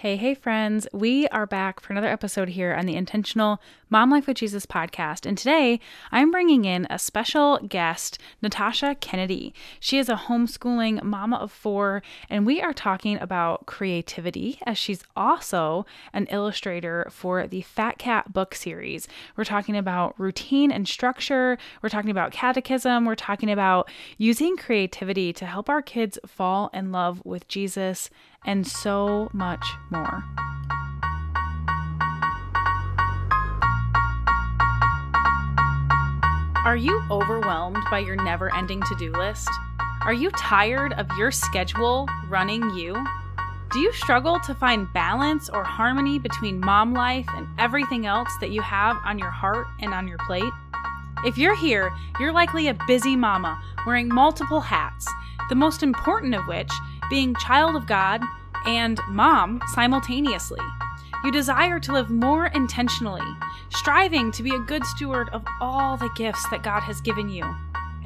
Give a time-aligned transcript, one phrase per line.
[0.00, 0.88] Hey, hey, friends.
[0.94, 5.26] We are back for another episode here on the Intentional Mom Life with Jesus podcast.
[5.26, 5.78] And today
[6.10, 9.52] I'm bringing in a special guest, Natasha Kennedy.
[9.78, 15.02] She is a homeschooling mama of four, and we are talking about creativity as she's
[15.14, 15.84] also
[16.14, 19.06] an illustrator for the Fat Cat book series.
[19.36, 25.34] We're talking about routine and structure, we're talking about catechism, we're talking about using creativity
[25.34, 28.08] to help our kids fall in love with Jesus
[28.44, 30.24] and so much more.
[36.64, 39.48] Are you overwhelmed by your never ending to do list?
[40.02, 42.94] Are you tired of your schedule running you?
[43.72, 48.50] Do you struggle to find balance or harmony between mom life and everything else that
[48.50, 50.52] you have on your heart and on your plate?
[51.24, 55.06] If you're here, you're likely a busy mama wearing multiple hats,
[55.48, 56.70] the most important of which
[57.10, 58.22] being child of God
[58.66, 60.60] and mom simultaneously.
[61.24, 63.26] You desire to live more intentionally,
[63.68, 67.44] striving to be a good steward of all the gifts that God has given you,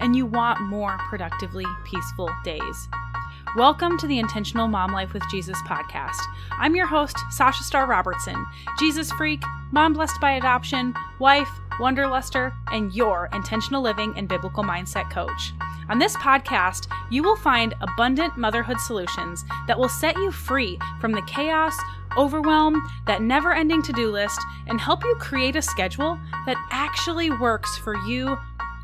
[0.01, 2.89] and you want more productively peaceful days.
[3.57, 6.19] Welcome to the Intentional Mom Life with Jesus podcast.
[6.59, 8.45] I'm your host, Sasha Starr Robertson,
[8.81, 15.09] Jesus freak, mom blessed by adoption, wife, Wonderluster, and your intentional living and biblical mindset
[15.09, 15.53] coach.
[15.89, 21.13] On this podcast, you will find abundant motherhood solutions that will set you free from
[21.13, 21.77] the chaos,
[22.19, 27.31] overwhelm, that never ending to do list, and help you create a schedule that actually
[27.31, 28.37] works for you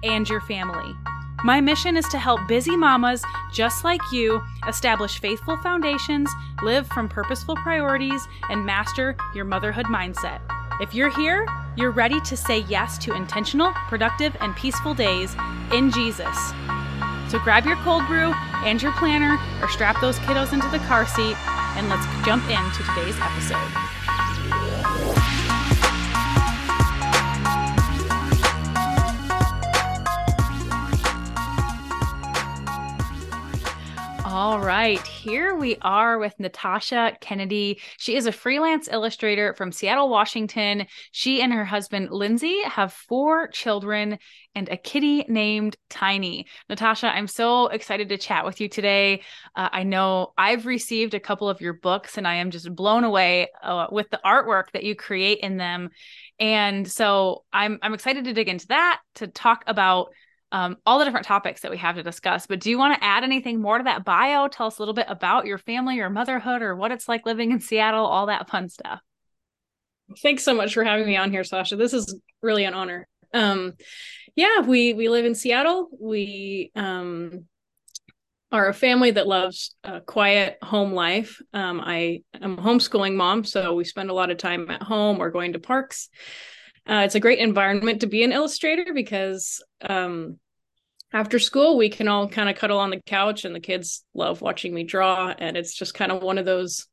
[0.04, 0.94] and your family.
[1.42, 6.30] My mission is to help busy mamas just like you establish faithful foundations,
[6.62, 10.40] live from purposeful priorities, and master your motherhood mindset.
[10.82, 11.46] If you're here,
[11.76, 15.34] you're ready to say yes to intentional, productive, and peaceful days
[15.72, 16.36] in Jesus.
[17.28, 21.06] So grab your cold brew and your planner or strap those kiddos into the car
[21.06, 21.36] seat
[21.76, 23.99] and let's jump into today's episode.
[34.40, 37.78] All right, here we are with Natasha Kennedy.
[37.98, 40.86] She is a freelance illustrator from Seattle, Washington.
[41.12, 44.18] She and her husband, Lindsay, have four children
[44.54, 46.46] and a kitty named Tiny.
[46.70, 49.20] Natasha, I'm so excited to chat with you today.
[49.54, 53.04] Uh, I know I've received a couple of your books and I am just blown
[53.04, 55.90] away uh, with the artwork that you create in them.
[56.38, 60.08] And so I'm I'm excited to dig into that to talk about
[60.52, 62.46] um, all the different topics that we have to discuss.
[62.46, 64.48] But do you want to add anything more to that bio?
[64.48, 67.52] Tell us a little bit about your family or motherhood or what it's like living
[67.52, 69.00] in Seattle, all that fun stuff.
[70.22, 71.76] Thanks so much for having me on here, Sasha.
[71.76, 73.06] This is really an honor.
[73.32, 73.74] Um,
[74.34, 75.88] yeah, we we live in Seattle.
[76.00, 77.46] We um,
[78.52, 81.40] are a family that loves a quiet home life.
[81.52, 85.20] Um, I am a homeschooling mom, so we spend a lot of time at home
[85.20, 86.08] or going to parks.
[86.88, 90.38] Uh, it's a great environment to be an illustrator because um,
[91.12, 94.40] after school we can all kind of cuddle on the couch and the kids love
[94.40, 95.34] watching me draw.
[95.36, 96.86] And it's just kind of one of those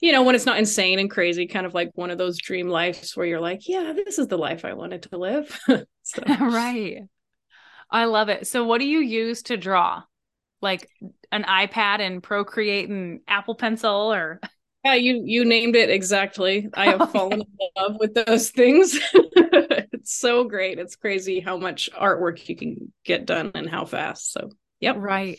[0.00, 2.68] you know when it's not insane and crazy kind of like one of those dream
[2.68, 5.60] lives where you're like yeah this is the life i wanted to live.
[6.40, 7.02] Right.
[7.90, 8.46] I love it.
[8.46, 10.02] So what do you use to draw?
[10.60, 10.88] Like
[11.30, 14.40] an ipad and procreate and apple pencil or
[14.84, 17.12] yeah you you named it exactly i have okay.
[17.12, 18.98] fallen in love with those things
[20.02, 20.80] it's so great.
[20.80, 24.32] It's crazy how much artwork you can get done and how fast.
[24.32, 24.50] So,
[24.80, 24.96] yep.
[24.98, 25.38] Right.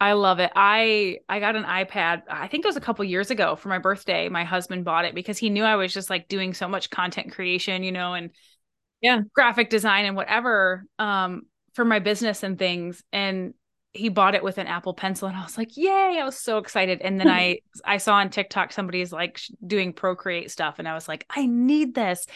[0.00, 0.50] I love it.
[0.56, 2.22] I I got an iPad.
[2.30, 4.30] I think it was a couple years ago for my birthday.
[4.30, 7.32] My husband bought it because he knew I was just like doing so much content
[7.32, 8.30] creation, you know, and
[9.02, 11.42] yeah, graphic design and whatever um
[11.74, 13.02] for my business and things.
[13.12, 13.52] And
[13.92, 16.58] he bought it with an Apple Pencil, and I was like, "Yay!" I was so
[16.58, 17.00] excited.
[17.00, 21.08] And then I I saw on TikTok somebody's like doing Procreate stuff, and I was
[21.08, 22.26] like, "I need this."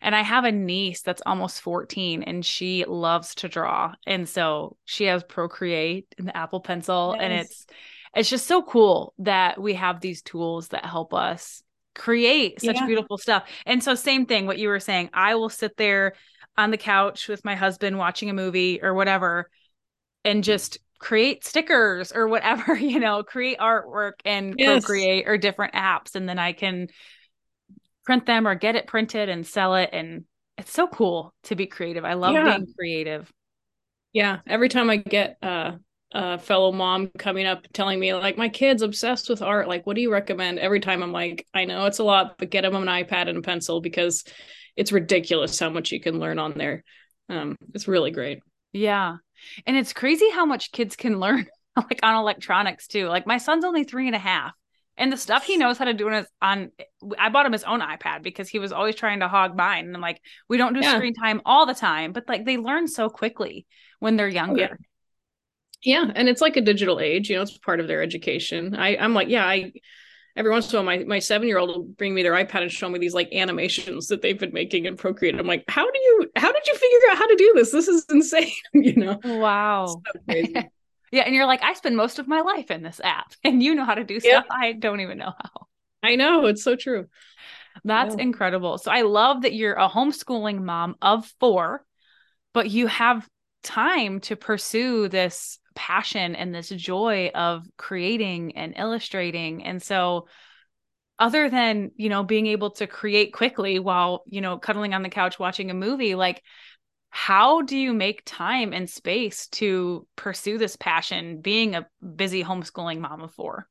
[0.00, 4.76] And I have a niece that's almost fourteen, and she loves to draw, and so
[4.84, 7.66] she has Procreate and the Apple Pencil, and it's
[8.14, 11.62] it's just so cool that we have these tools that help us
[11.94, 12.86] create such yeah.
[12.86, 13.48] beautiful stuff.
[13.66, 16.14] And so, same thing, what you were saying, I will sit there
[16.56, 19.50] on the couch with my husband watching a movie or whatever
[20.24, 20.42] and mm-hmm.
[20.42, 24.84] just create stickers or whatever, you know, create artwork and yes.
[24.84, 26.14] Procreate or different apps.
[26.14, 26.88] And then I can
[28.04, 29.90] print them or get it printed and sell it.
[29.92, 30.24] And
[30.56, 32.04] it's so cool to be creative.
[32.04, 32.56] I love yeah.
[32.56, 33.32] being creative.
[34.12, 34.38] Yeah.
[34.46, 35.72] Every time I get uh,
[36.12, 39.94] a fellow mom coming up telling me like my kid's obsessed with art like what
[39.94, 42.74] do you recommend every time i'm like i know it's a lot but get them
[42.74, 44.24] an ipad and a pencil because
[44.76, 46.82] it's ridiculous how much you can learn on there
[47.28, 48.40] um, it's really great
[48.72, 49.18] yeah
[49.66, 51.46] and it's crazy how much kids can learn
[51.76, 53.08] like on electronics too.
[53.08, 54.52] Like my son's only three and a half
[54.96, 56.70] And the stuff he knows how to do on his on
[57.18, 59.86] I bought him his own iPad because he was always trying to hog mine.
[59.86, 60.94] And I'm like, we don't do yeah.
[60.94, 63.66] screen time all the time, but like they learn so quickly
[63.98, 64.68] when they're younger.
[64.72, 64.84] Oh,
[65.82, 66.04] yeah.
[66.04, 66.12] yeah.
[66.14, 68.74] And it's like a digital age, you know, it's part of their education.
[68.74, 69.72] I, I'm like, yeah, I
[70.36, 72.62] every once in a while my, my seven year old will bring me their ipad
[72.62, 75.38] and show me these like animations that they've been making in procreate.
[75.38, 77.70] I'm like how do you how did you figure out how to do this?
[77.72, 79.20] This is insane you know?
[79.24, 79.86] Wow.
[79.86, 80.02] So
[81.12, 83.74] yeah and you're like i spend most of my life in this app and you
[83.74, 85.66] know how to do stuff i don't even know how.
[86.02, 87.08] I know it's so true.
[87.84, 88.78] That's incredible.
[88.78, 91.84] So i love that you're a homeschooling mom of four
[92.52, 93.28] but you have
[93.62, 99.64] time to pursue this passion and this joy of creating and illustrating.
[99.64, 100.26] And so
[101.18, 105.08] other than, you know, being able to create quickly while, you know, cuddling on the
[105.08, 106.42] couch watching a movie, like
[107.08, 113.00] how do you make time and space to pursue this passion being a busy homeschooling
[113.00, 113.66] mom of four?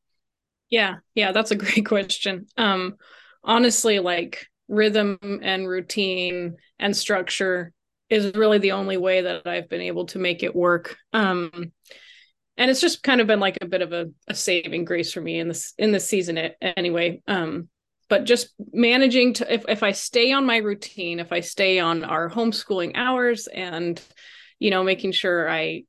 [0.71, 2.47] Yeah, yeah, that's a great question.
[2.57, 2.95] Um
[3.43, 7.71] honestly like rhythm and routine and structure
[8.09, 10.97] is really the only way that I've been able to make it work.
[11.13, 11.71] Um,
[12.57, 15.21] and it's just kind of been like a bit of a, a saving grace for
[15.21, 17.21] me in this in this season it, anyway.
[17.27, 17.69] Um,
[18.09, 22.03] but just managing to if, if I stay on my routine, if I stay on
[22.03, 24.01] our homeschooling hours and
[24.59, 25.83] you know, making sure I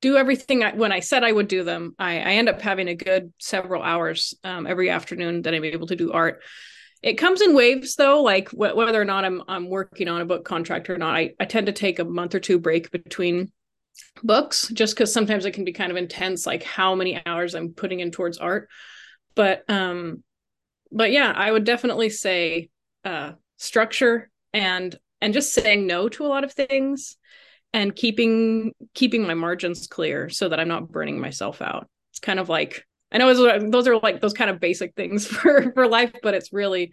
[0.00, 2.88] do everything I, when I said I would do them, I, I end up having
[2.88, 6.42] a good several hours um, every afternoon that I'm able to do art.
[7.02, 10.26] It comes in waves though, like wh- whether or not I'm I'm working on a
[10.26, 11.16] book contract or not.
[11.16, 13.50] I, I tend to take a month or two break between
[14.22, 17.70] books just because sometimes it can be kind of intense, like how many hours I'm
[17.72, 18.68] putting in towards art.
[19.34, 20.22] But um,
[20.92, 22.70] but yeah, I would definitely say
[23.04, 27.16] uh structure and and just saying no to a lot of things
[27.72, 31.88] and keeping keeping my margins clear so that I'm not burning myself out.
[32.12, 33.32] It's kind of like I know
[33.70, 36.92] those are like those kind of basic things for for life, but it's really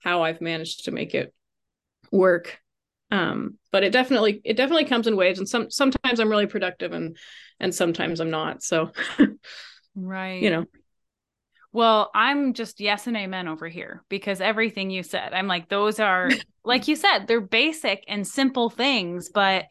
[0.00, 1.34] how I've managed to make it
[2.10, 2.58] work.
[3.10, 6.92] Um, but it definitely it definitely comes in waves, and some sometimes I'm really productive,
[6.92, 7.16] and
[7.60, 8.62] and sometimes I'm not.
[8.62, 8.92] So,
[9.94, 10.64] right, you know.
[11.70, 16.00] Well, I'm just yes and amen over here because everything you said, I'm like those
[16.00, 16.30] are
[16.64, 19.66] like you said, they're basic and simple things, but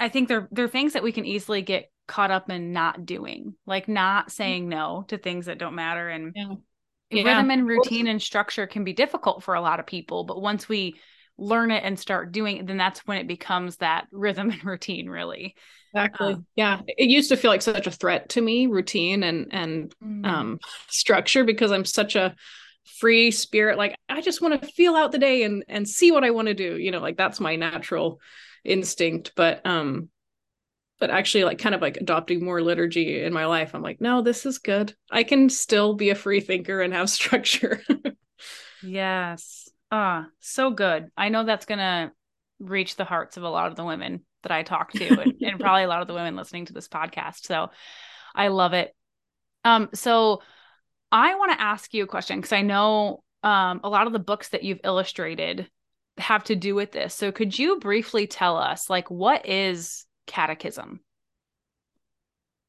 [0.00, 3.54] I think they're they're things that we can easily get caught up in not doing,
[3.66, 6.08] like not saying no to things that don't matter.
[6.08, 6.54] And yeah.
[7.10, 7.22] Yeah.
[7.22, 10.24] rhythm and routine and structure can be difficult for a lot of people.
[10.24, 10.96] But once we
[11.38, 15.08] learn it and start doing it, then that's when it becomes that rhythm and routine,
[15.08, 15.54] really.
[15.94, 16.34] Exactly.
[16.34, 16.80] Um, yeah.
[16.86, 20.26] It used to feel like such a threat to me, routine and and mm.
[20.26, 20.58] um
[20.88, 22.34] structure because I'm such a
[22.98, 23.78] free spirit.
[23.78, 26.48] Like I just want to feel out the day and and see what I want
[26.48, 26.76] to do.
[26.76, 28.20] You know, like that's my natural
[28.64, 29.32] instinct.
[29.34, 30.10] But um
[30.98, 34.22] but actually like kind of like adopting more liturgy in my life i'm like no
[34.22, 34.94] this is good.
[35.10, 37.82] I can still be a free thinker and have structure.
[38.82, 39.68] Yes.
[39.90, 41.10] Ah so good.
[41.16, 42.12] I know that's gonna
[42.60, 45.60] reach the hearts of a lot of the women that i talk to and, and
[45.60, 47.70] probably a lot of the women listening to this podcast so
[48.34, 48.94] i love it.
[49.64, 50.42] Um so
[51.12, 54.18] i want to ask you a question because i know um a lot of the
[54.18, 55.70] books that you've illustrated
[56.18, 57.14] have to do with this.
[57.14, 61.00] So could you briefly tell us like what is catechism?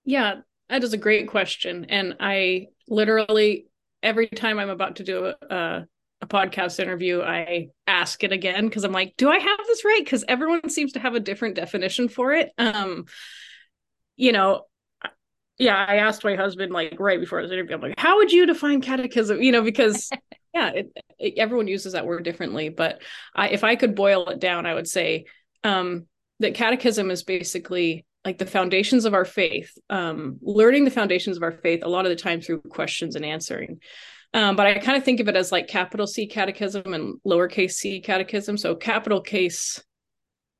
[0.05, 0.37] Yeah,
[0.69, 1.85] that is a great question.
[1.89, 3.67] And I literally,
[4.01, 5.85] every time I'm about to do a,
[6.21, 10.01] a podcast interview, I ask it again because I'm like, do I have this right?
[10.03, 12.51] Because everyone seems to have a different definition for it.
[12.57, 13.05] Um,
[14.15, 14.65] you know,
[15.59, 18.45] yeah, I asked my husband like right before this interview, I'm like, how would you
[18.45, 19.41] define catechism?
[19.41, 20.09] You know, because
[20.53, 22.69] yeah, it, it, everyone uses that word differently.
[22.69, 23.01] But
[23.35, 25.25] I, if I could boil it down, I would say
[25.63, 26.07] um,
[26.39, 31.43] that catechism is basically like the foundations of our faith um, learning the foundations of
[31.43, 33.79] our faith a lot of the time through questions and answering.
[34.31, 37.71] Um, but i kind of think of it as like capital c catechism and lowercase
[37.71, 38.57] c catechism.
[38.57, 39.81] So capital case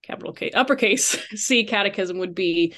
[0.04, 2.74] capital k uppercase c catechism would be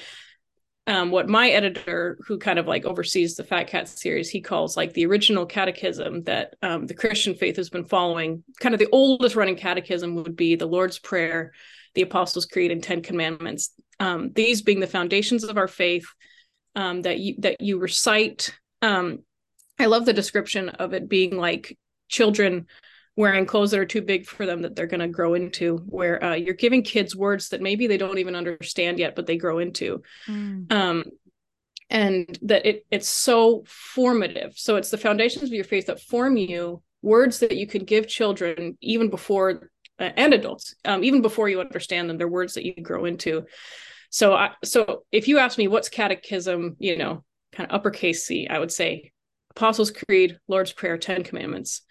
[0.88, 4.76] um, what my editor who kind of like oversees the fat cat series he calls
[4.76, 8.42] like the original catechism that um, the christian faith has been following.
[8.60, 11.52] Kind of the oldest running catechism would be the lord's prayer
[11.94, 13.72] the Apostles' Creed and Ten Commandments.
[14.00, 16.06] Um, these being the foundations of our faith
[16.74, 18.54] um, that you that you recite.
[18.80, 19.20] Um,
[19.78, 22.66] I love the description of it being like children
[23.16, 26.22] wearing clothes that are too big for them that they're going to grow into where
[26.24, 29.58] uh, you're giving kids words that maybe they don't even understand yet but they grow
[29.58, 30.70] into mm.
[30.72, 31.04] um,
[31.90, 36.36] and that it it's so formative so it's the foundations of your faith that form
[36.36, 41.60] you words that you can give children even before and adults um, even before you
[41.60, 43.44] understand them they're words that you grow into
[44.10, 48.48] so I, so if you ask me what's catechism you know kind of uppercase c
[48.48, 49.12] i would say
[49.52, 51.82] Apostles' Creed, Lord's Prayer, Ten Commandments,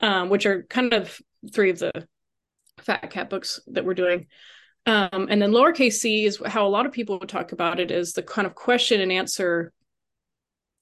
[0.00, 1.20] um, which are kind of
[1.52, 1.92] three of the
[2.80, 4.26] Fat Cat books that we're doing.
[4.86, 7.90] Um, and then lowercase c is how a lot of people would talk about it
[7.90, 9.72] is the kind of question and answer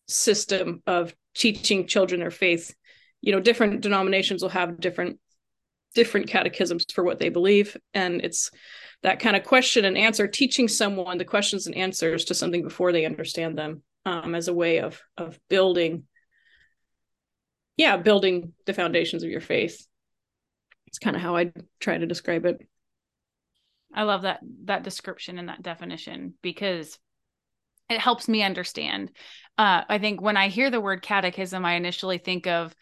[0.06, 2.75] system of teaching children their faith.
[3.20, 5.18] You know, different denominations will have different
[5.95, 8.50] different catechisms for what they believe, and it's
[9.02, 12.92] that kind of question and answer, teaching someone the questions and answers to something before
[12.92, 16.04] they understand them, um, as a way of of building,
[17.76, 19.87] yeah, building the foundations of your faith.
[20.87, 22.66] It's kind of how I try to describe it.
[23.95, 26.99] I love that that description and that definition because
[27.88, 29.11] it helps me understand.
[29.57, 32.75] Uh, I think when I hear the word catechism, I initially think of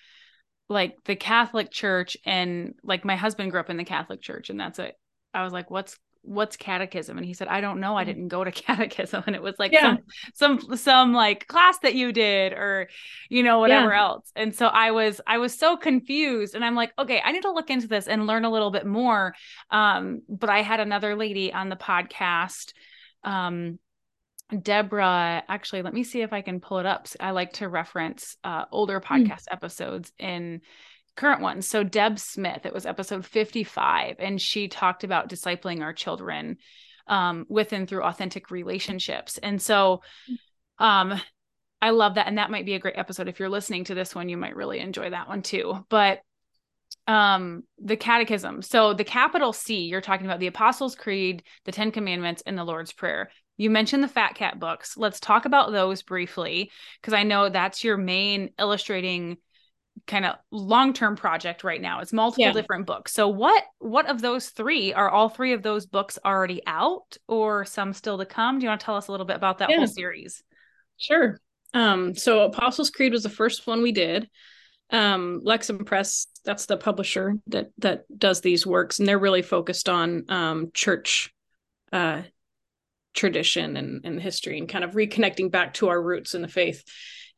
[0.69, 4.59] like the Catholic Church, and like my husband grew up in the Catholic Church, and
[4.59, 4.99] that's it.
[5.35, 5.97] I was like, "What's
[6.27, 8.07] what's catechism and he said i don't know i mm.
[8.07, 9.97] didn't go to catechism and it was like yeah.
[10.35, 12.89] some some some like class that you did or
[13.29, 14.01] you know whatever yeah.
[14.01, 17.43] else and so i was i was so confused and i'm like okay i need
[17.43, 19.35] to look into this and learn a little bit more
[19.71, 22.73] um but i had another lady on the podcast
[23.23, 23.79] um
[24.63, 27.09] Deborah, actually, let me see if I can pull it up.
[27.19, 29.13] I like to reference uh, older hmm.
[29.13, 29.53] podcast mm.
[29.53, 30.61] episodes in
[31.17, 31.67] current ones.
[31.67, 36.59] So Deb Smith, it was episode 55, and she talked about discipling our children
[37.09, 39.39] um, with and through authentic relationships.
[39.39, 40.03] And so
[40.79, 41.21] um,
[41.81, 42.27] I love that.
[42.27, 43.29] And that might be a great episode.
[43.29, 45.85] If you're listening to this one, you might really enjoy that one too.
[45.89, 46.21] But
[47.09, 51.93] um the catechism so the capital c you're talking about the apostles creed the 10
[51.93, 54.97] commandments and the lord's prayer you mentioned the fat cat books.
[54.97, 56.71] Let's talk about those briefly
[57.01, 59.39] because i know that's your main illustrating
[60.07, 62.01] kind of long-term project right now.
[62.01, 62.53] It's multiple yeah.
[62.53, 63.13] different books.
[63.13, 67.65] So what what of those three are all three of those books already out or
[67.65, 68.59] some still to come?
[68.59, 69.79] Do you want to tell us a little bit about that yeah.
[69.79, 70.43] whole series?
[70.99, 71.41] Sure.
[71.75, 74.29] Um so apostles creed was the first one we did.
[74.91, 79.89] Um lexham press that's the publisher that that does these works and they're really focused
[79.89, 81.33] on um church
[81.93, 82.23] uh
[83.17, 86.85] tradition and, and history and kind of reconnecting back to our roots in the faith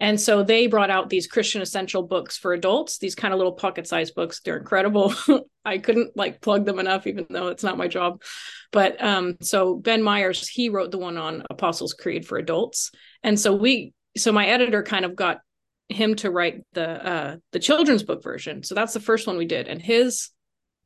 [0.01, 3.53] and so they brought out these Christian essential books for adults, these kind of little
[3.53, 4.41] pocket sized books.
[4.41, 5.13] They're incredible.
[5.65, 8.23] I couldn't like plug them enough, even though it's not my job.
[8.71, 12.93] But um, so Ben Myers, he wrote the one on Apostles' Creed for adults.
[13.25, 15.41] And so we, so my editor kind of got
[15.89, 18.63] him to write the uh the children's book version.
[18.63, 19.69] So that's the first one we did.
[19.69, 20.29] And his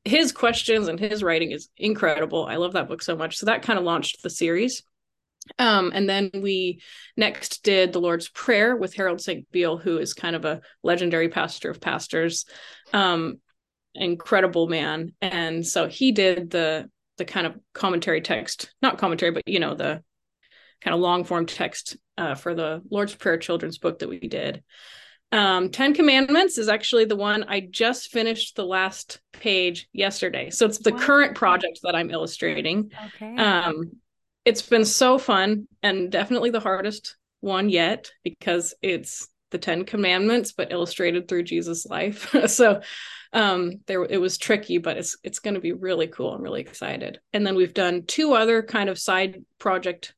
[0.04, 2.44] his questions and his writing is incredible.
[2.44, 3.36] I love that book so much.
[3.36, 4.82] So that kind of launched the series.
[5.58, 6.80] Um, and then we
[7.16, 11.70] next did the Lord's Prayer with Harold Senkbeil, who is kind of a legendary pastor
[11.70, 12.44] of pastors,
[12.92, 13.38] um,
[13.94, 15.12] incredible man.
[15.20, 19.74] And so he did the the kind of commentary text, not commentary, but you know
[19.74, 20.02] the
[20.80, 24.62] kind of long form text uh, for the Lord's Prayer children's book that we did.
[25.32, 30.50] Um, Ten Commandments is actually the one I just finished the last page yesterday.
[30.50, 30.98] So it's the wow.
[30.98, 32.92] current project that I'm illustrating.
[33.06, 33.34] Okay.
[33.36, 33.92] Um,
[34.44, 40.52] it's been so fun and definitely the hardest one yet because it's the 10 commandments
[40.52, 42.34] but illustrated through Jesus life.
[42.46, 42.80] so
[43.34, 46.34] um there it was tricky but it's it's going to be really cool.
[46.34, 47.20] I'm really excited.
[47.32, 50.14] And then we've done two other kind of side project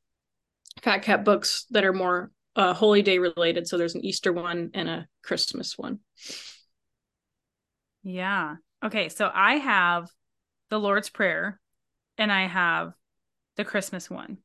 [0.81, 3.67] Fat Cat books that are more uh, holy day related.
[3.67, 5.99] So there's an Easter one and a Christmas one.
[8.03, 8.55] Yeah.
[8.83, 10.09] Okay, so I have
[10.69, 11.59] the Lord's Prayer
[12.17, 12.93] and I have
[13.57, 14.37] the Christmas one.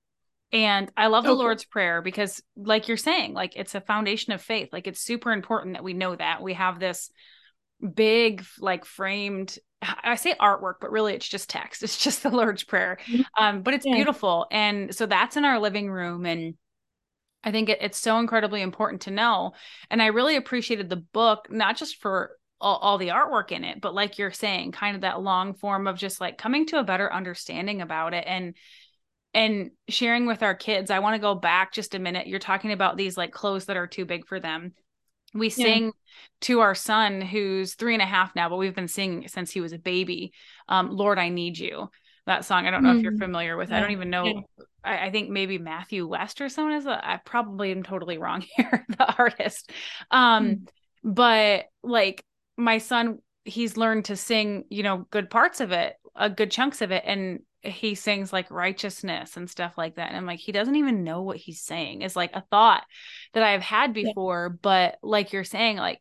[0.52, 1.38] And I love the okay.
[1.38, 4.70] Lord's Prayer because, like you're saying, like it's a foundation of faith.
[4.72, 6.42] Like it's super important that we know that.
[6.42, 7.10] We have this
[7.94, 11.82] big, like framed, I say artwork, but really it's just text.
[11.84, 12.98] It's just the Lord's Prayer.
[13.06, 13.22] Mm-hmm.
[13.42, 13.94] Um, but it's yeah.
[13.94, 14.46] beautiful.
[14.50, 16.26] And so that's in our living room.
[16.26, 16.54] And
[17.42, 19.52] I think it, it's so incredibly important to know.
[19.90, 23.80] And I really appreciated the book, not just for all, all, the artwork in it,
[23.80, 26.84] but like you're saying, kind of that long form of just like coming to a
[26.84, 28.24] better understanding about it.
[28.26, 28.54] And
[29.32, 30.90] and sharing with our kids.
[30.90, 32.26] I want to go back just a minute.
[32.26, 34.74] You're talking about these like clothes that are too big for them.
[35.32, 35.64] We yeah.
[35.64, 35.92] sing
[36.42, 39.60] to our son who's three and a half now, but we've been singing since he
[39.60, 40.32] was a baby.
[40.68, 41.90] Um, Lord, I need you.
[42.26, 42.66] That song.
[42.66, 42.98] I don't know mm-hmm.
[42.98, 43.22] if you're mm-hmm.
[43.22, 43.70] familiar with.
[43.70, 43.78] Yeah.
[43.78, 44.24] I don't even know.
[44.24, 44.40] Yeah.
[44.84, 46.86] I, I, think maybe Matthew West or someone is.
[46.86, 48.86] A, I probably am totally wrong here.
[48.88, 49.70] the artist,
[50.10, 51.12] um, mm-hmm.
[51.12, 52.24] but like
[52.56, 54.64] my son, he's learned to sing.
[54.70, 58.32] You know, good parts of it, a uh, good chunks of it, and he sings
[58.32, 60.08] like righteousness and stuff like that.
[60.08, 62.02] And I'm like, he doesn't even know what he's saying.
[62.02, 62.84] Is like a thought
[63.34, 64.50] that I've had before.
[64.50, 64.58] Yeah.
[64.62, 66.00] But like you're saying, like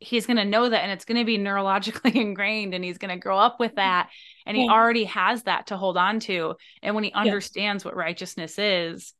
[0.00, 3.14] he's going to know that and it's going to be neurologically ingrained and he's going
[3.14, 4.08] to grow up with that.
[4.46, 4.64] And yeah.
[4.64, 6.54] he already has that to hold on to.
[6.82, 7.88] And when he understands yeah.
[7.88, 9.12] what righteousness is,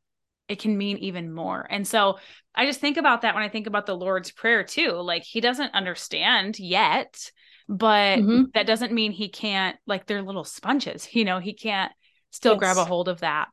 [0.48, 1.66] it can mean even more.
[1.68, 2.18] And so
[2.54, 4.92] I just think about that when I think about the Lord's Prayer too.
[4.92, 7.30] Like he doesn't understand yet,
[7.68, 8.44] but mm-hmm.
[8.54, 11.92] that doesn't mean he can't, like they're little sponges, you know, he can't
[12.30, 12.60] still yes.
[12.60, 13.48] grab a hold of that.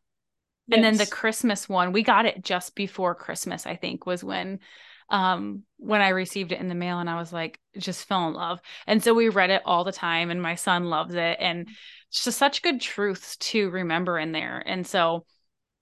[0.68, 0.78] Yes.
[0.78, 4.60] And then the Christmas one, we got it just before Christmas, I think, was when
[5.10, 8.34] um when I received it in the mail and I was like just fell in
[8.34, 8.60] love.
[8.88, 11.68] And so we read it all the time and my son loves it and
[12.10, 14.64] it's just such good truths to remember in there.
[14.66, 15.26] And so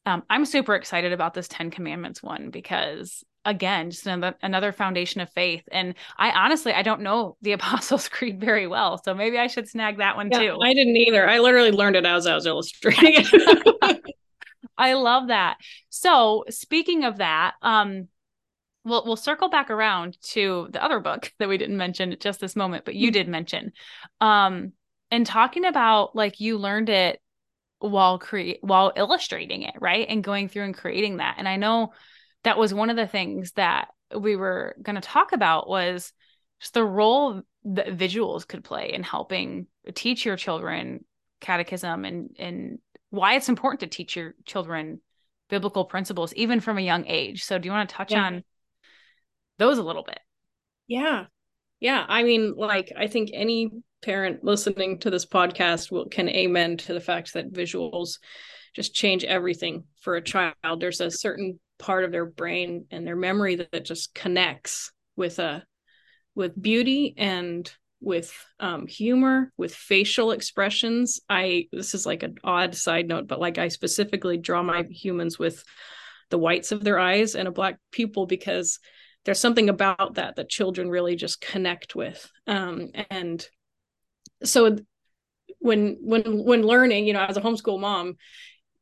[0.06, 5.22] um, I'm super excited about this 10 commandments one because again just another another foundation
[5.22, 5.64] of faith.
[5.72, 9.70] And i honestly i don't know the apostles creed very well so maybe i should
[9.70, 10.58] snag that one yeah, too.
[10.62, 11.30] I didn't either.
[11.30, 14.02] I literally learned it as i was illustrating it.
[14.78, 15.58] I love that.
[15.90, 18.08] So speaking of that um
[18.84, 22.40] we'll we'll circle back around to the other book that we didn't mention at just
[22.40, 23.14] this moment but you mm-hmm.
[23.14, 23.72] did mention
[24.22, 24.72] um
[25.12, 27.20] and talking about like you learned it
[27.80, 31.92] while create while illustrating it right and going through and creating that and i know
[32.44, 36.14] that was one of the things that we were going to talk about was
[36.60, 41.04] just the role that visuals could play in helping teach your children
[41.42, 45.02] catechism and and why it's important to teach your children
[45.50, 48.24] biblical principles even from a young age so do you want to touch yeah.
[48.24, 48.44] on
[49.60, 50.20] those a little bit
[50.88, 51.26] yeah
[51.80, 56.78] yeah i mean like i think any parent listening to this podcast will can amen
[56.78, 58.18] to the fact that visuals
[58.74, 60.54] just change everything for a child.
[60.80, 65.40] There's a certain part of their brain and their memory that, that just connects with
[65.40, 65.64] a
[66.36, 71.22] with beauty and with um, humor, with facial expressions.
[71.30, 75.38] I this is like an odd side note, but like I specifically draw my humans
[75.38, 75.64] with
[76.30, 78.80] the whites of their eyes and a black pupil because
[79.26, 82.30] there's something about that that children really just connect with.
[82.48, 83.46] Um, and
[84.44, 84.78] so
[85.60, 88.16] when when when learning you know as a homeschool mom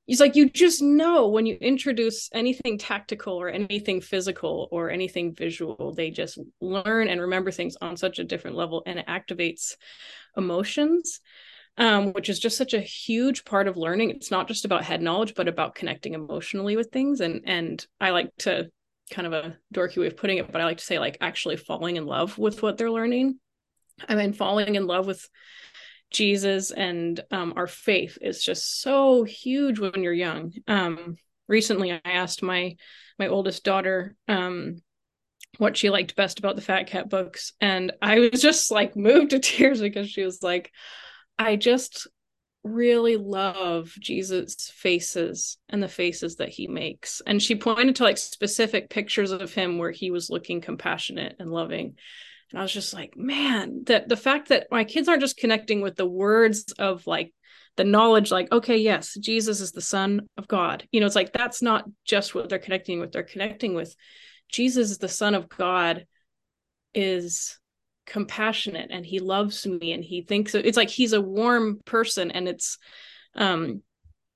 [0.07, 5.33] it's like you just know when you introduce anything tactical or anything physical or anything
[5.33, 9.75] visual they just learn and remember things on such a different level and it activates
[10.35, 11.21] emotions
[11.77, 15.01] um, which is just such a huge part of learning it's not just about head
[15.01, 18.69] knowledge but about connecting emotionally with things and and i like to
[19.11, 21.57] kind of a dorky way of putting it but i like to say like actually
[21.57, 23.37] falling in love with what they're learning
[24.07, 25.27] i mean falling in love with
[26.11, 30.53] Jesus and um, our faith is just so huge when you're young.
[30.67, 31.15] Um,
[31.47, 32.75] recently, I asked my
[33.17, 34.81] my oldest daughter um,
[35.57, 39.31] what she liked best about the Fat Cat books, and I was just like moved
[39.31, 40.71] to tears because she was like,
[41.39, 42.07] "I just
[42.63, 48.17] really love Jesus' faces and the faces that he makes." And she pointed to like
[48.17, 51.95] specific pictures of him where he was looking compassionate and loving
[52.51, 55.81] and I was just like, man, that the fact that my kids aren't just connecting
[55.81, 57.33] with the words of like
[57.77, 60.85] the knowledge, like, okay, yes, Jesus is the Son of God.
[60.91, 63.13] You know, it's like that's not just what they're connecting with.
[63.13, 63.95] They're connecting with
[64.49, 66.05] Jesus is the Son of God,
[66.93, 67.57] is
[68.11, 72.45] compassionate and he loves me and he thinks it's like he's a warm person and
[72.45, 72.77] it's
[73.35, 73.81] um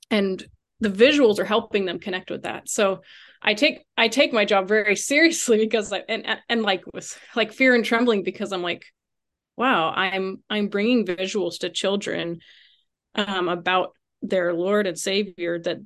[0.09, 0.47] and
[0.79, 2.69] the visuals are helping them connect with that.
[2.69, 3.01] So
[3.41, 7.51] I take I take my job very seriously because I and and like with like
[7.51, 8.85] fear and trembling because I'm like,
[9.57, 12.39] wow, I'm I'm bringing visuals to children
[13.13, 15.77] um, about their Lord and Savior that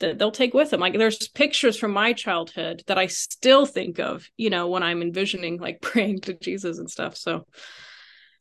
[0.00, 0.80] that they'll take with them.
[0.80, 5.02] Like there's pictures from my childhood that I still think of, you know, when I'm
[5.02, 7.16] envisioning like praying to Jesus and stuff.
[7.16, 7.46] So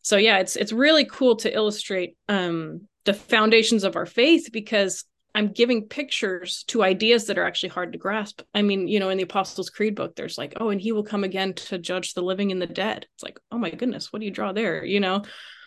[0.02, 5.06] so yeah, it's it's really cool to illustrate um the foundations of our faith because
[5.38, 8.42] I'm giving pictures to ideas that are actually hard to grasp.
[8.56, 11.04] I mean, you know, in the Apostles' Creed book, there's like, oh, and he will
[11.04, 13.06] come again to judge the living and the dead.
[13.14, 14.84] It's like, oh my goodness, what do you draw there?
[14.84, 15.24] You know,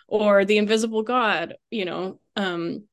[0.08, 2.18] or the invisible God, you know.
[2.34, 2.84] Um,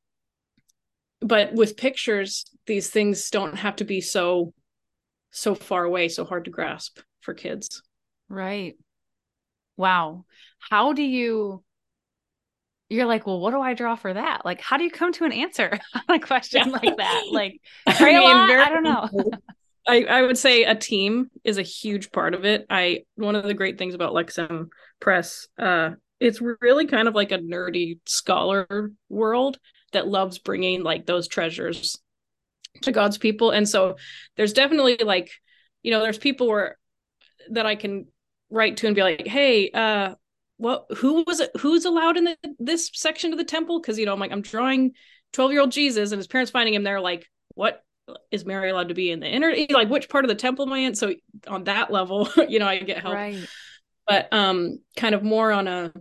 [1.21, 4.53] but with pictures, these things don't have to be so
[5.31, 7.81] so far away, so hard to grasp for kids.
[8.29, 8.75] Right.
[9.75, 10.25] Wow.
[10.59, 11.63] How do you
[12.89, 14.45] you're like, well, what do I draw for that?
[14.45, 15.77] Like, how do you come to an answer
[16.07, 16.71] on a question yeah.
[16.71, 17.23] like that?
[17.31, 18.49] Like, I, mean, lot?
[18.49, 19.09] I don't know.
[19.87, 22.65] I, I would say a team is a huge part of it.
[22.69, 24.67] I one of the great things about Lexham
[24.99, 29.59] Press, uh, it's really kind of like a nerdy scholar world
[29.93, 31.97] that loves bringing like those treasures
[32.81, 33.51] to God's people.
[33.51, 33.97] And so
[34.35, 35.31] there's definitely like,
[35.83, 36.77] you know, there's people where
[37.51, 38.07] that I can
[38.49, 40.15] write to and be like, hey, uh,
[40.57, 44.05] what who was it who's allowed in the, this section of the temple because you
[44.05, 44.91] know i'm like i'm drawing
[45.33, 47.83] 12 year old jesus and his parents finding him there like what
[48.31, 50.73] is mary allowed to be in the inner like which part of the temple am
[50.73, 51.13] i in so
[51.47, 53.47] on that level you know i get help right.
[54.07, 55.93] but um kind of more on a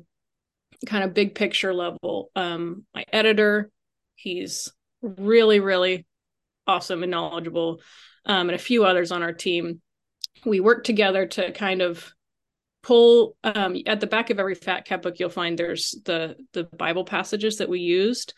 [0.86, 3.70] kind of big picture level um my editor
[4.16, 6.06] he's really really
[6.66, 7.80] awesome and knowledgeable
[8.24, 9.80] um, and a few others on our team.
[10.44, 12.12] We work together to kind of
[12.82, 16.62] pull um, at the back of every fat cat book you'll find there's the the
[16.62, 18.32] bible passages that we used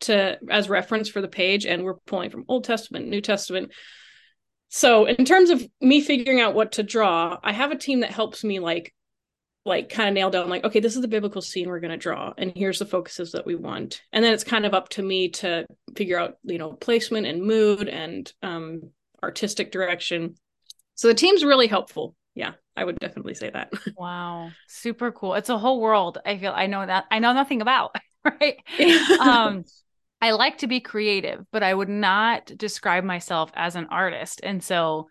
[0.00, 3.70] to as reference for the page and we're pulling from old testament new testament
[4.68, 8.10] so in terms of me figuring out what to draw i have a team that
[8.10, 8.94] helps me like
[9.66, 11.96] like kind of nail down like okay this is the biblical scene we're going to
[11.98, 14.00] draw and here's the focuses that we want.
[14.12, 17.42] And then it's kind of up to me to figure out you know placement and
[17.42, 18.90] mood and um
[19.22, 20.34] artistic direction.
[20.94, 22.14] So the team's really helpful.
[22.34, 23.70] Yeah i would definitely say that.
[23.96, 24.50] Wow.
[24.68, 25.34] Super cool.
[25.34, 26.16] It's a whole world.
[26.24, 27.94] I feel i know that i know nothing about
[28.24, 28.56] right?
[29.20, 29.64] Um
[30.22, 34.40] i like to be creative but i would not describe myself as an artist.
[34.42, 35.08] And so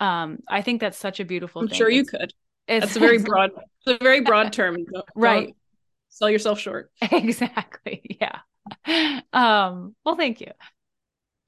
[0.00, 1.78] um i think that's such a beautiful i'm thing.
[1.78, 2.32] sure you It's- could.
[2.68, 3.50] it's that's a very broad
[3.86, 5.44] it's a very broad term Don't- Right.
[5.46, 5.56] don't
[6.08, 6.90] sell yourself short.
[7.12, 9.20] Exactly yeah.
[9.32, 10.52] Um well thank you.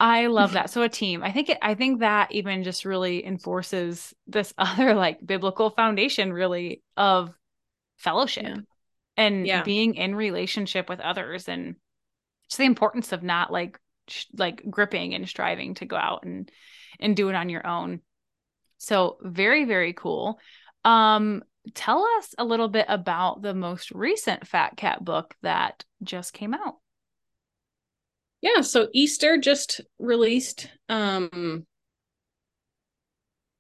[0.01, 0.71] I love that.
[0.71, 1.23] So a team.
[1.23, 6.33] I think it i think that even just really enforces this other like biblical foundation
[6.33, 7.31] really of
[7.99, 8.61] fellowship Yeah.
[9.16, 9.62] and Yeah.
[9.62, 11.77] being in relationship with others and
[12.49, 16.51] just the importance of not like sh- like gripping and striving to go out and
[16.99, 18.01] and do it on your own.
[18.79, 20.40] So very very cool.
[20.85, 26.33] Um tell us a little bit about the most recent fat cat book that just
[26.33, 26.77] came out.
[28.40, 31.64] Yeah so easter just released um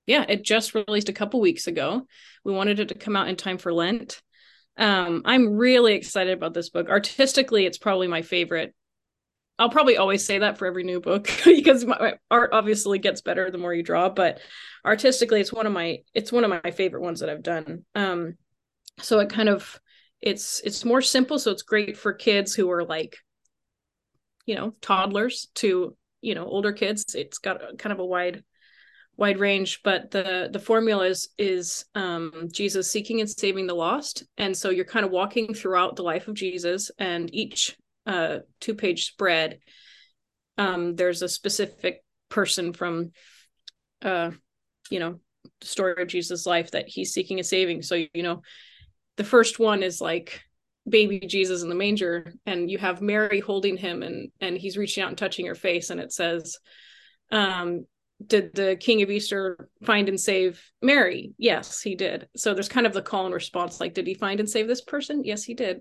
[0.06, 2.06] yeah it just released a couple weeks ago.
[2.44, 4.20] We wanted it to come out in time for lent.
[4.76, 6.88] Um i'm really excited about this book.
[6.88, 8.74] Artistically it's probably my favorite
[9.58, 13.20] i'll probably always say that for every new book because my, my art obviously gets
[13.20, 14.40] better the more you draw but
[14.84, 17.84] artistically it's one of my it's one of my favorite ones that i've done.
[17.94, 18.36] Um
[19.00, 19.80] so it kind of
[20.20, 23.16] it's it's more simple so it's great for kids who are like
[24.46, 27.14] you know toddlers to you know older kids.
[27.14, 28.44] It's got a, kind of a wide
[29.16, 34.24] wide range but the the formula is is um jesus seeking and saving the lost.
[34.38, 38.74] And so you're kind of walking throughout the life of jesus and each uh two
[38.74, 39.58] page spread
[40.58, 43.10] um there's a specific person from
[44.02, 44.30] uh
[44.90, 45.18] you know
[45.60, 48.42] the story of jesus life that he's seeking a saving so you know
[49.16, 50.42] the first one is like
[50.88, 55.02] baby Jesus in the manger and you have Mary holding him and and he's reaching
[55.02, 56.58] out and touching her face and it says
[57.30, 57.86] um
[58.24, 61.32] did the king of Easter find and save Mary?
[61.38, 62.28] Yes, he did.
[62.36, 64.80] So there's kind of the call and response like did he find and save this
[64.80, 65.24] person?
[65.24, 65.80] Yes, he did.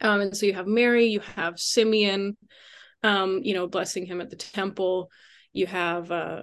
[0.00, 2.36] Um and so you have Mary, you have Simeon
[3.02, 5.10] um you know blessing him at the temple.
[5.52, 6.42] You have uh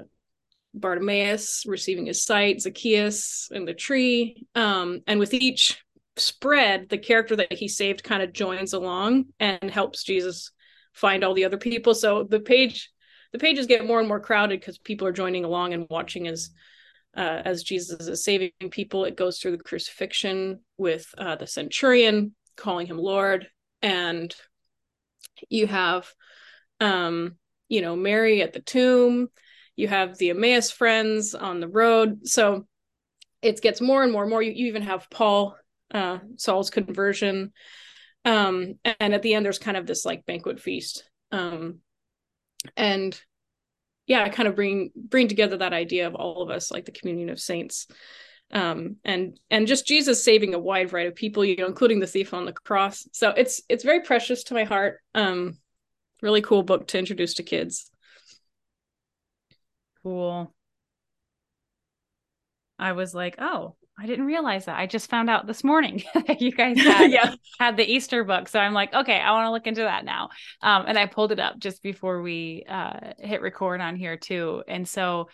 [0.74, 4.46] Bartimaeus receiving his sight, Zacchaeus in the tree.
[4.56, 5.84] Um, and with each
[6.18, 10.52] spread, the character that he saved kind of joins along and helps Jesus
[10.94, 11.94] find all the other people.
[11.94, 12.90] So the page,
[13.32, 16.50] the pages get more and more crowded because people are joining along and watching as
[17.16, 19.06] uh, as Jesus is saving people.
[19.06, 23.48] It goes through the crucifixion with uh, the centurion calling him Lord,
[23.82, 24.36] and
[25.50, 26.12] you have,
[26.80, 27.36] um,
[27.70, 29.30] you know, Mary at the tomb.
[29.76, 32.28] You have the Emmaus friends on the road.
[32.28, 32.66] So
[33.42, 34.42] it gets more and more and more.
[34.42, 35.56] You, you even have Paul,
[35.94, 37.54] uh, Saul's conversion.
[38.26, 41.08] Um, and at the end, there's kind of this like banquet feast.
[41.32, 41.80] Um,
[42.76, 43.20] and
[44.08, 47.30] yeah, kind of bring bring together that idea of all of us, like the communion
[47.30, 47.88] of saints.
[48.52, 52.08] Um, and and just Jesus saving a wide variety of people, you know, including the
[52.08, 53.08] thief on the cross.
[53.12, 55.02] So it's it's very precious to my heart.
[55.14, 55.58] Um,
[56.22, 57.92] really cool book to introduce to kids.
[60.04, 60.54] Cool.
[62.80, 64.78] I was like, oh, I didn't realize that.
[64.78, 67.34] I just found out this morning that you guys had, yeah.
[67.60, 68.48] had the Easter book.
[68.48, 70.30] So I'm like, okay, I want to look into that now.
[70.62, 74.64] Um, and I pulled it up just before we uh, hit record on here too.
[74.68, 75.30] And so,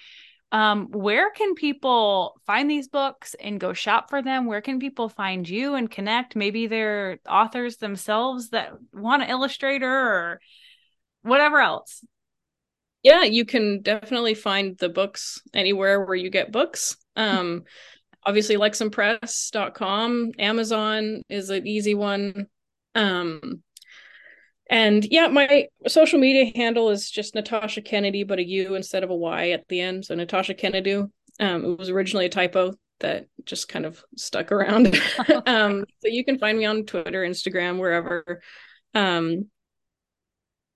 [0.53, 4.45] um, where can people find these books and go shop for them?
[4.45, 6.35] Where can people find you and connect?
[6.37, 10.39] Maybe they're authors themselves that want an illustrator or
[11.23, 12.05] whatever else.
[13.03, 17.63] yeah you can definitely find the books anywhere where you get books um
[18.25, 22.47] obviously lexhampress.com amazon is an easy one
[22.95, 23.63] um
[24.73, 29.11] and yeah my social media handle is just natasha kennedy but a u instead of
[29.11, 30.03] a y at the end.
[30.03, 34.99] So natasha kennedy um it was originally a typo that just kind of stuck around.
[35.45, 38.41] Um so you can find me on twitter instagram wherever.
[38.95, 39.49] Um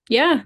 [0.08, 0.42] yeah.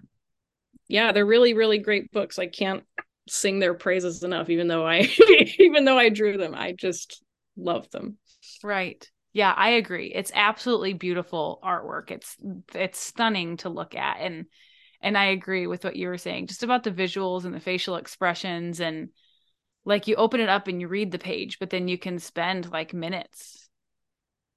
[0.88, 2.38] Yeah they're really really great books.
[2.38, 2.84] I can't
[3.28, 5.08] sing their praises enough even though i
[5.58, 6.54] even though i drew them.
[6.54, 7.22] I just
[7.56, 8.16] love them.
[8.64, 9.06] Right.
[9.32, 10.12] Yeah, I agree.
[10.14, 12.10] It's absolutely beautiful artwork.
[12.10, 12.36] It's
[12.74, 14.46] it's stunning to look at and
[15.02, 17.96] And I agree with what you were saying, just about the visuals and the facial
[17.96, 18.80] expressions.
[18.80, 19.10] And
[19.84, 22.70] like you open it up and you read the page, but then you can spend
[22.72, 23.68] like minutes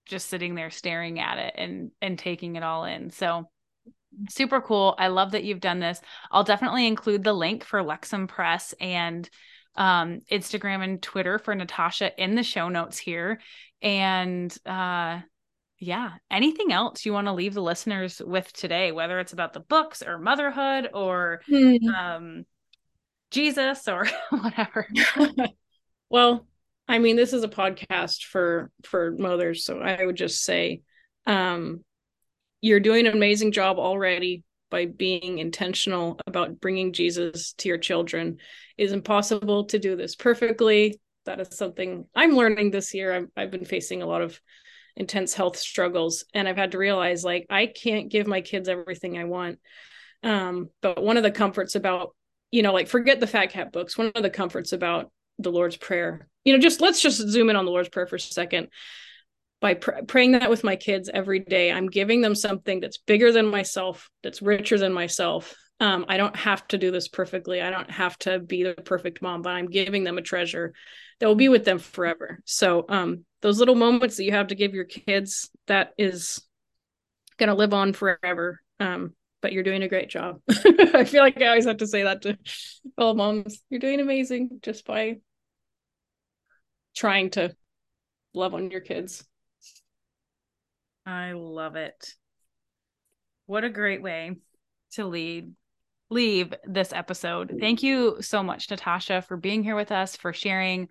[0.05, 3.09] just sitting there staring at it and and taking it all in.
[3.09, 3.49] So
[4.29, 4.95] super cool.
[4.97, 6.01] I love that you've done this.
[6.31, 9.29] I'll definitely include the link for Lexham Press and
[9.75, 13.39] um, Instagram and Twitter for Natasha in the show notes here.
[13.81, 15.19] And uh,
[15.79, 19.59] yeah, anything else you want to leave the listeners with today, whether it's about the
[19.59, 21.77] books or motherhood or mm.
[21.93, 22.45] um,
[23.31, 24.87] Jesus or whatever?
[26.09, 26.47] well,
[26.87, 30.81] I mean, this is a podcast for for mothers, so I would just say
[31.25, 31.83] um,
[32.61, 38.37] you're doing an amazing job already by being intentional about bringing Jesus to your children.
[38.77, 40.99] It is impossible to do this perfectly.
[41.25, 43.13] That is something I'm learning this year.
[43.13, 44.39] I've, I've been facing a lot of
[44.95, 49.17] intense health struggles, and I've had to realize like I can't give my kids everything
[49.17, 49.59] I want.
[50.23, 52.15] Um, but one of the comforts about,
[52.51, 53.97] you know, like forget the fat cat books.
[53.97, 57.55] One of the comforts about the Lord's Prayer, you know, just let's just zoom in
[57.55, 58.69] on the Lord's Prayer for a second
[59.65, 63.31] by pr- praying that with my kids every day i'm giving them something that's bigger
[63.31, 65.55] than myself that's richer than myself.
[65.79, 67.61] Um, i don't have to do this perfectly.
[67.61, 70.73] I don't have to be the perfect mom but i'm giving them a treasure
[71.19, 72.41] that will be with them forever.
[72.45, 76.41] So um, those little moments that you have to give your kids that is
[77.37, 78.59] going to live on forever.
[78.79, 80.41] Um, but you're doing a great job.
[80.49, 82.37] I feel like i always have to say that to
[82.97, 83.63] all moms.
[83.69, 85.17] You're doing amazing just by
[86.95, 87.55] trying to
[88.33, 89.23] love on your kids
[91.05, 92.15] I love it.
[93.45, 94.35] What a great way
[94.93, 95.53] to lead
[96.09, 97.57] leave this episode.
[97.59, 100.87] Thank you so much Natasha for being here with us for sharing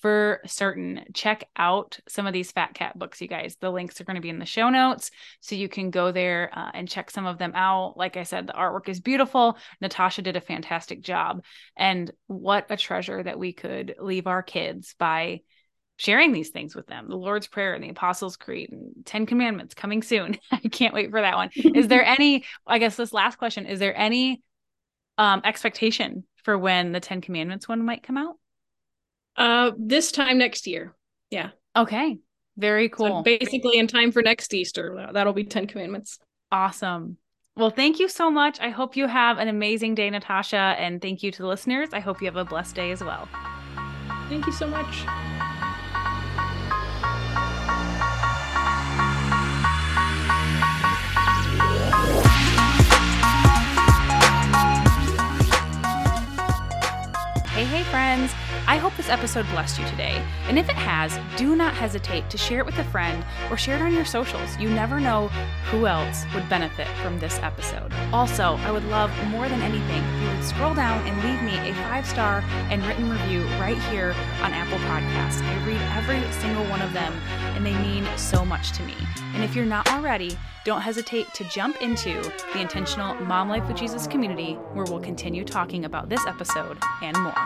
[0.00, 4.04] for certain check out some of these fat cat books you guys the links are
[4.04, 7.10] going to be in the show notes so you can go there uh, and check
[7.10, 11.02] some of them out like i said the artwork is beautiful natasha did a fantastic
[11.02, 11.42] job
[11.76, 15.40] and what a treasure that we could leave our kids by
[15.98, 19.74] sharing these things with them the lord's prayer and the apostles creed and 10 commandments
[19.74, 23.36] coming soon i can't wait for that one is there any i guess this last
[23.36, 24.42] question is there any
[25.18, 28.36] um expectation for when the 10 commandments one might come out
[29.36, 30.94] uh this time next year
[31.30, 32.18] yeah okay
[32.56, 36.18] very cool so basically in time for next easter that'll be 10 commandments
[36.50, 37.18] awesome
[37.58, 38.60] well, thank you so much.
[38.60, 40.76] I hope you have an amazing day, Natasha.
[40.78, 41.88] And thank you to the listeners.
[41.92, 43.28] I hope you have a blessed day as well.
[44.28, 45.37] Thank you so much.
[58.18, 58.34] Friends!
[58.66, 60.22] I hope this episode blessed you today.
[60.48, 63.76] And if it has, do not hesitate to share it with a friend or share
[63.76, 64.56] it on your socials.
[64.58, 65.28] You never know
[65.70, 67.92] who else would benefit from this episode.
[68.12, 71.70] Also, I would love more than anything if you would scroll down and leave me
[71.70, 75.42] a five star and written review right here on Apple Podcasts.
[75.42, 77.12] I read every single one of them,
[77.54, 78.94] and they mean so much to me.
[79.34, 82.20] And if you're not already, don't hesitate to jump into
[82.52, 87.16] the intentional Mom Life with Jesus community where we'll continue talking about this episode and
[87.22, 87.44] more.